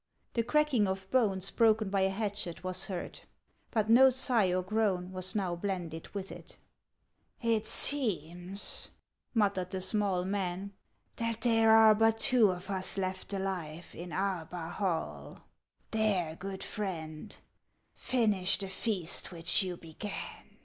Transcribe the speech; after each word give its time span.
The 0.33 0.41
cracking 0.41 0.87
of 0.87 1.11
bones 1.11 1.51
broken 1.51 1.91
by 1.91 2.01
a 2.01 2.09
hatchet 2.09 2.63
was 2.63 2.85
heard; 2.85 3.19
but 3.69 3.87
no 3.87 4.09
sigh 4.09 4.51
or 4.51 4.63
groan 4.63 5.11
was 5.11 5.35
now 5.35 5.55
blended 5.55 6.07
with 6.15 6.31
it." 6.31 6.57
It 7.55 7.67
seems," 7.67 8.89
muttered 9.35 9.69
the 9.69 9.79
small 9.79 10.25
man," 10.25 10.73
that 11.17 11.41
there 11.41 11.69
are 11.69 11.93
282 11.93 12.01
HANS 12.01 12.01
OF 12.01 12.07
ICKLAXD. 12.07 12.13
but 12.15 12.23
two 12.31 12.51
of 12.51 12.75
us 12.75 12.97
left 12.97 13.33
alive 13.33 13.85
in 13.93 14.11
Arbar 14.11 14.71
hall. 14.71 15.43
There, 15.91 16.35
good 16.35 16.63
Friend, 16.63 17.35
finish 17.93 18.57
the 18.57 18.69
feast 18.69 19.31
which 19.31 19.61
you 19.61 19.77
began.'' 19.77 20.57